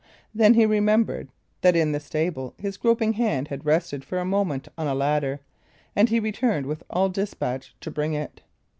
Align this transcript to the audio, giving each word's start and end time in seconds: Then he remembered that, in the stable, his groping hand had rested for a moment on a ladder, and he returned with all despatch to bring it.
Then 0.33 0.55
he 0.55 0.65
remembered 0.65 1.29
that, 1.61 1.75
in 1.75 1.91
the 1.91 1.99
stable, 1.99 2.55
his 2.57 2.75
groping 2.75 3.13
hand 3.13 3.49
had 3.49 3.67
rested 3.67 4.03
for 4.03 4.17
a 4.17 4.25
moment 4.25 4.67
on 4.75 4.87
a 4.87 4.95
ladder, 4.95 5.41
and 5.95 6.09
he 6.09 6.19
returned 6.19 6.65
with 6.65 6.81
all 6.89 7.07
despatch 7.07 7.75
to 7.81 7.91
bring 7.91 8.13
it. 8.15 8.41